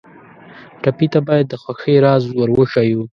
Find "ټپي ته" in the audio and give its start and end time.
0.81-1.19